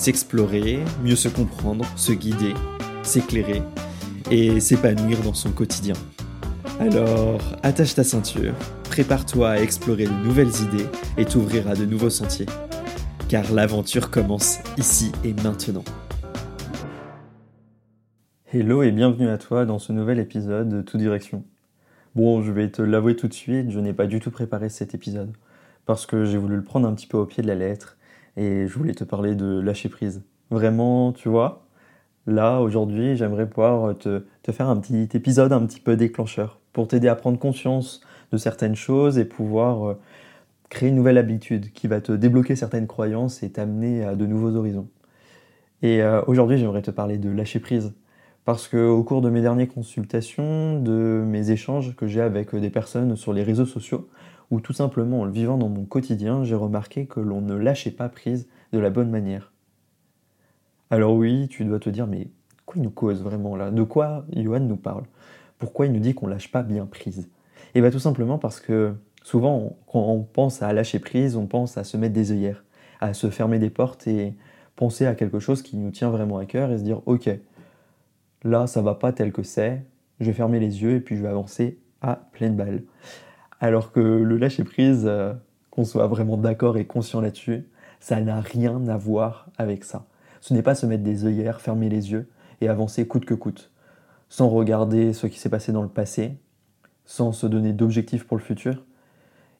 [0.00, 2.54] s'explorer, mieux se comprendre, se guider,
[3.02, 3.62] s'éclairer
[4.30, 5.92] et s'épanouir dans son quotidien.
[6.78, 10.86] Alors, attache ta ceinture, prépare-toi à explorer de nouvelles idées
[11.18, 12.46] et t'ouvrir à de nouveaux sentiers.
[13.28, 15.84] Car l'aventure commence ici et maintenant.
[18.54, 21.44] Hello et bienvenue à toi dans ce nouvel épisode de Tout Direction.
[22.14, 24.94] Bon, je vais te l'avouer tout de suite, je n'ai pas du tout préparé cet
[24.94, 25.34] épisode
[25.84, 27.98] parce que j'ai voulu le prendre un petit peu au pied de la lettre
[28.40, 30.22] et je voulais te parler de lâcher prise.
[30.50, 31.66] Vraiment, tu vois,
[32.26, 37.08] là, aujourd'hui, j'aimerais pouvoir te, faire un petit épisode un petit peu déclencheur pour t'aider
[37.08, 38.00] à prendre conscience
[38.32, 39.98] de certaines choses et pouvoir euh,
[40.70, 44.56] créer une nouvelle habitude qui va te débloquer certaines croyances et t'amener à de nouveaux
[44.56, 44.88] horizons.
[45.82, 47.92] Et euh, aujourd'hui, j'aimerais te parler de lâcher prise.
[48.46, 53.16] Parce qu'au cours de mes dernières consultations, de mes échanges que j'ai avec des personnes
[53.16, 54.08] sur les réseaux sociaux,
[54.50, 57.90] ou tout simplement en le vivant dans mon quotidien, j'ai remarqué que l'on ne lâchait
[57.90, 59.52] pas prise de la bonne manière.
[60.90, 62.28] Alors oui, tu dois te dire, mais
[62.66, 63.70] quoi il nous cause vraiment là?
[63.70, 65.04] De quoi Johan nous parle?
[65.58, 67.28] Pourquoi il nous dit qu'on lâche pas bien prise?
[67.74, 71.46] Et eh bien tout simplement parce que souvent, quand on pense à lâcher prise, on
[71.46, 72.64] pense à se mettre des œillères,
[73.00, 74.34] à se fermer des portes et
[74.74, 77.30] penser à quelque chose qui nous tient vraiment à cœur et se dire, ok,
[78.42, 79.84] là ça va pas tel que c'est,
[80.18, 82.82] je vais fermer les yeux et puis je vais avancer à pleine balle.
[83.60, 85.34] Alors que le lâcher prise, euh,
[85.70, 87.66] qu'on soit vraiment d'accord et conscient là-dessus,
[88.00, 90.06] ça n'a rien à voir avec ça.
[90.40, 92.28] Ce n'est pas se mettre des œillères, fermer les yeux
[92.62, 93.70] et avancer coûte que coûte,
[94.30, 96.38] sans regarder ce qui s'est passé dans le passé,
[97.04, 98.84] sans se donner d'objectifs pour le futur,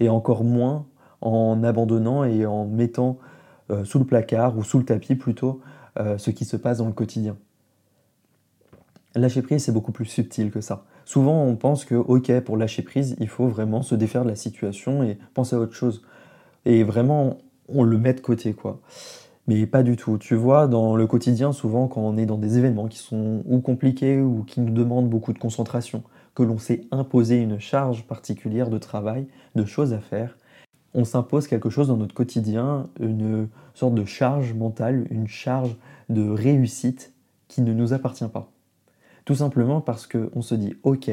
[0.00, 0.86] et encore moins
[1.22, 3.18] en abandonnant et en mettant
[3.70, 5.60] euh, sous le placard ou sous le tapis plutôt
[5.98, 7.36] euh, ce qui se passe dans le quotidien.
[9.14, 10.84] Lâcher prise, c'est beaucoup plus subtil que ça.
[11.06, 14.36] Souvent, on pense que, ok, pour lâcher prise, il faut vraiment se défaire de la
[14.36, 16.02] situation et penser à autre chose.
[16.64, 18.80] Et vraiment, on le met de côté, quoi.
[19.46, 20.18] Mais pas du tout.
[20.18, 23.60] Tu vois, dans le quotidien, souvent, quand on est dans des événements qui sont ou
[23.60, 26.02] compliqués ou qui nous demandent beaucoup de concentration,
[26.34, 30.36] que l'on s'est imposé une charge particulière de travail, de choses à faire,
[30.92, 35.76] on s'impose quelque chose dans notre quotidien, une sorte de charge mentale, une charge
[36.08, 37.12] de réussite
[37.46, 38.50] qui ne nous appartient pas.
[39.26, 41.10] Tout simplement parce qu'on se dit, ok,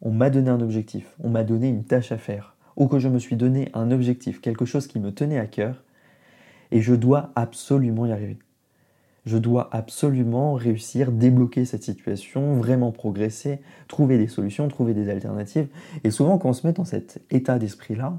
[0.00, 3.08] on m'a donné un objectif, on m'a donné une tâche à faire, ou que je
[3.08, 5.82] me suis donné un objectif, quelque chose qui me tenait à cœur,
[6.70, 8.38] et je dois absolument y arriver.
[9.26, 15.68] Je dois absolument réussir, débloquer cette situation, vraiment progresser, trouver des solutions, trouver des alternatives.
[16.04, 18.18] Et souvent, quand on se met dans cet état d'esprit-là,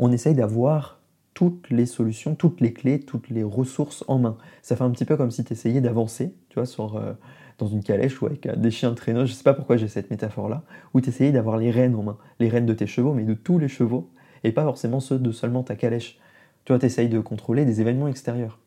[0.00, 1.00] on essaye d'avoir
[1.32, 4.36] toutes les solutions, toutes les clés, toutes les ressources en main.
[4.62, 7.12] Ça fait un petit peu comme si tu essayais d'avancer, tu vois, sur, euh,
[7.58, 9.76] dans une calèche ou avec euh, des chiens de traîneau, je ne sais pas pourquoi
[9.76, 10.62] j'ai cette métaphore-là,
[10.94, 13.34] où tu essayais d'avoir les rênes en main, les rênes de tes chevaux, mais de
[13.34, 14.10] tous les chevaux,
[14.44, 16.18] et pas forcément ceux de seulement ta calèche.
[16.64, 18.58] Tu vois, tu essayes de contrôler des événements extérieurs.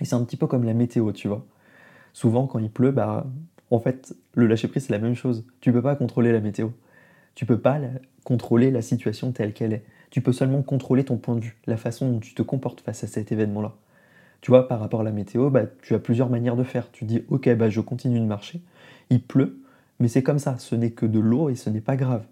[0.00, 1.44] Et c'est un petit peu comme la météo, tu vois.
[2.12, 3.26] Souvent, quand il pleut, bah,
[3.70, 5.44] en fait, le lâcher-prise, c'est la même chose.
[5.60, 6.68] Tu peux pas contrôler la météo.
[7.34, 7.78] Tu peux pas
[8.24, 9.84] contrôler la situation telle qu'elle est.
[10.10, 13.04] Tu peux seulement contrôler ton point de vue, la façon dont tu te comportes face
[13.04, 13.74] à cet événement-là.
[14.40, 16.90] Tu vois, par rapport à la météo, bah, tu as plusieurs manières de faire.
[16.92, 18.60] Tu dis, ok, bah, je continue de marcher,
[19.10, 19.58] il pleut,
[20.00, 22.24] mais c'est comme ça, ce n'est que de l'eau et ce n'est pas grave.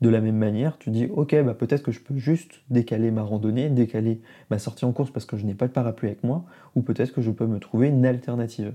[0.00, 3.22] De la même manière, tu dis, ok, bah, peut-être que je peux juste décaler ma
[3.22, 6.44] randonnée, décaler ma sortie en course parce que je n'ai pas de parapluie avec moi,
[6.74, 8.74] ou peut-être que je peux me trouver une alternative.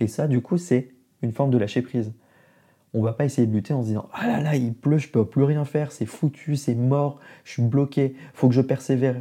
[0.00, 0.90] Et ça, du coup, c'est
[1.22, 2.12] une forme de lâcher prise.
[2.92, 5.08] On va pas essayer de lutter en se disant ah là là il pleut, je
[5.08, 9.16] peux plus rien faire, c'est foutu, c'est mort, je suis bloqué, faut que je persévère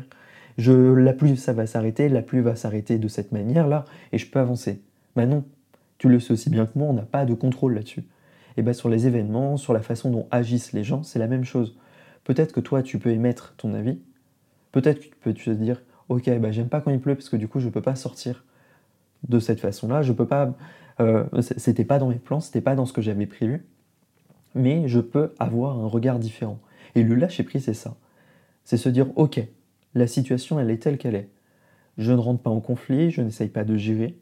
[0.58, 4.40] la pluie, ça va s'arrêter, la pluie va s'arrêter de cette manière-là, et je peux
[4.40, 4.81] avancer.
[5.16, 5.44] Mais non,
[5.98, 8.04] tu le sais aussi bien que moi, on n'a pas de contrôle là-dessus.
[8.57, 11.44] Et bien sur les événements, sur la façon dont agissent les gens, c'est la même
[11.44, 11.77] chose.
[12.24, 14.00] Peut-être que toi, tu peux émettre ton avis.
[14.72, 17.36] Peut-être que tu peux te dire, ok, bah, j'aime pas quand il pleut parce que
[17.36, 18.44] du coup, je peux pas sortir
[19.27, 20.01] de cette façon-là.
[20.01, 20.56] Je peux pas.
[21.00, 23.66] Euh, c'était pas dans mes plans, c'était pas dans ce que j'avais prévu.
[24.56, 26.60] Mais je peux avoir un regard différent.
[26.95, 27.95] Et le lâcher prise, c'est ça.
[28.63, 29.42] C'est se dire, ok,
[29.95, 31.30] la situation, elle est telle qu'elle est.
[31.98, 34.18] Je ne rentre pas en conflit, je n'essaye pas de gérer.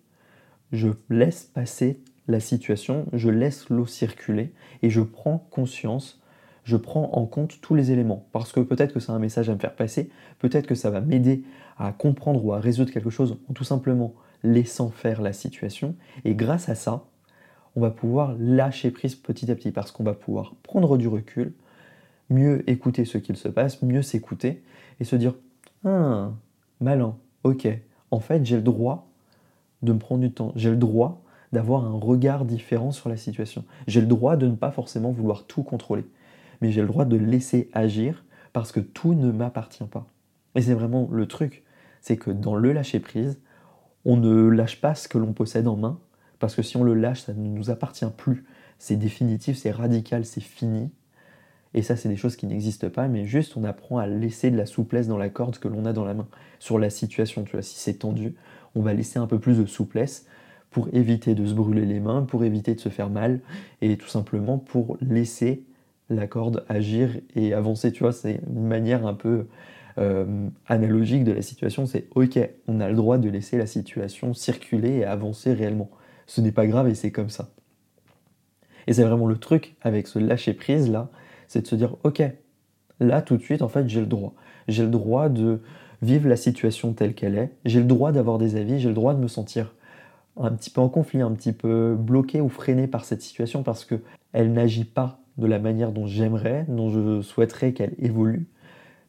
[0.71, 6.21] Je laisse passer la situation, je laisse l'eau circuler et je prends conscience,
[6.63, 8.27] je prends en compte tous les éléments.
[8.31, 10.09] Parce que peut-être que c'est un message à me faire passer,
[10.39, 11.43] peut-être que ça va m'aider
[11.77, 14.13] à comprendre ou à résoudre quelque chose en tout simplement
[14.43, 15.95] laissant faire la situation.
[16.25, 17.05] Et grâce à ça,
[17.75, 21.53] on va pouvoir lâcher prise petit à petit parce qu'on va pouvoir prendre du recul,
[22.29, 24.63] mieux écouter ce qu'il se passe, mieux s'écouter
[24.99, 25.35] et se dire
[25.83, 26.31] Ah,
[26.79, 27.67] malin, ok,
[28.11, 29.09] en fait j'ai le droit
[29.81, 31.23] de me prendre du temps, j'ai le droit
[31.53, 35.45] d'avoir un regard différent sur la situation, j'ai le droit de ne pas forcément vouloir
[35.45, 36.05] tout contrôler,
[36.61, 38.23] mais j'ai le droit de laisser agir
[38.53, 40.05] parce que tout ne m'appartient pas.
[40.55, 41.63] Et c'est vraiment le truc,
[42.01, 43.39] c'est que dans le lâcher prise,
[44.05, 45.99] on ne lâche pas ce que l'on possède en main,
[46.39, 48.45] parce que si on le lâche, ça ne nous appartient plus.
[48.79, 50.91] C'est définitif, c'est radical, c'est fini.
[51.73, 54.57] Et ça, c'est des choses qui n'existent pas, mais juste on apprend à laisser de
[54.57, 56.27] la souplesse dans la corde que l'on a dans la main.
[56.59, 58.35] Sur la situation, tu vois, si c'est tendu,
[58.75, 60.25] on va laisser un peu plus de souplesse
[60.69, 63.39] pour éviter de se brûler les mains, pour éviter de se faire mal,
[63.81, 65.63] et tout simplement pour laisser
[66.09, 67.91] la corde agir et avancer.
[67.91, 69.47] Tu vois, c'est une manière un peu
[69.97, 71.85] euh, analogique de la situation.
[71.85, 75.89] C'est ok, on a le droit de laisser la situation circuler et avancer réellement.
[76.27, 77.49] Ce n'est pas grave et c'est comme ça.
[78.87, 81.09] Et c'est vraiment le truc avec ce lâcher prise là,
[81.51, 82.23] c'est de se dire ok,
[83.01, 84.33] là tout de suite en fait j'ai le droit.
[84.69, 85.59] J'ai le droit de
[86.01, 87.51] vivre la situation telle qu'elle est.
[87.65, 88.79] J'ai le droit d'avoir des avis.
[88.79, 89.75] J'ai le droit de me sentir
[90.37, 93.83] un petit peu en conflit, un petit peu bloqué ou freiné par cette situation parce
[93.83, 93.95] que
[94.31, 98.47] elle n'agit pas de la manière dont j'aimerais, dont je souhaiterais qu'elle évolue.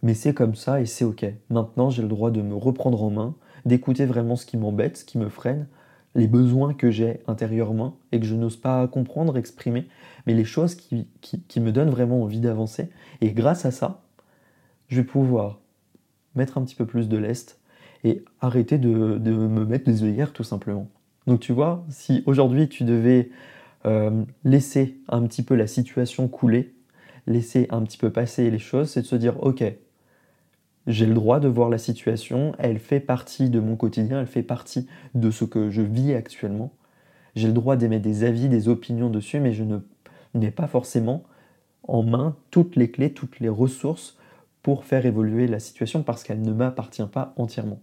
[0.02, 1.24] Mais c'est comme ça et c'est ok.
[1.48, 3.36] Maintenant, j'ai le droit de me reprendre en main,
[3.66, 5.68] d'écouter vraiment ce qui m'embête, ce qui me freine,
[6.14, 9.88] les besoins que j'ai intérieurement et que je n'ose pas comprendre, exprimer,
[10.26, 12.90] mais les choses qui, qui, me donnent vraiment envie d'avancer.
[13.20, 14.02] Et grâce à ça,
[14.88, 15.60] je vais pouvoir
[16.34, 17.60] mettre un petit peu plus de lest
[18.04, 20.88] et arrêter de, de me mettre des œillères tout simplement.
[21.26, 23.30] Donc tu vois, si aujourd'hui tu devais
[23.86, 26.74] euh, laisser un petit peu la situation couler,
[27.26, 29.64] laisser un petit peu passer les choses, c'est de se dire ok,
[30.86, 34.42] j'ai le droit de voir la situation, elle fait partie de mon quotidien, elle fait
[34.42, 36.72] partie de ce que je vis actuellement.
[37.36, 39.64] J'ai le droit d'émettre des avis, des opinions dessus, mais je
[40.34, 41.22] n'ai pas forcément
[41.84, 44.18] en main toutes les clés, toutes les ressources
[44.62, 47.80] pour faire évoluer la situation parce qu'elle ne m'appartient pas entièrement.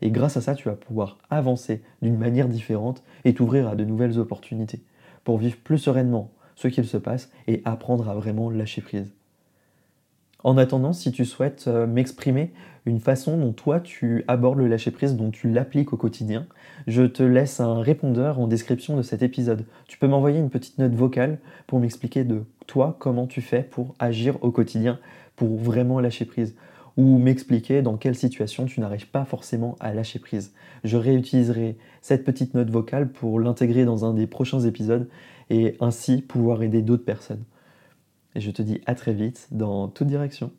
[0.00, 3.84] Et grâce à ça, tu vas pouvoir avancer d'une manière différente et t'ouvrir à de
[3.84, 4.82] nouvelles opportunités
[5.24, 9.12] pour vivre plus sereinement ce qu'il se passe et apprendre à vraiment lâcher prise.
[10.44, 12.52] En attendant, si tu souhaites euh, m'exprimer
[12.84, 16.46] une façon dont toi tu abordes le lâcher-prise, dont tu l'appliques au quotidien,
[16.88, 19.64] je te laisse un répondeur en description de cet épisode.
[19.86, 23.94] Tu peux m'envoyer une petite note vocale pour m'expliquer de toi comment tu fais pour
[24.00, 24.98] agir au quotidien,
[25.36, 26.56] pour vraiment lâcher prise,
[26.96, 30.52] ou m'expliquer dans quelle situation tu n'arrives pas forcément à lâcher prise.
[30.82, 35.08] Je réutiliserai cette petite note vocale pour l'intégrer dans un des prochains épisodes
[35.50, 37.44] et ainsi pouvoir aider d'autres personnes.
[38.34, 40.52] Et je te dis à très vite dans toute direction.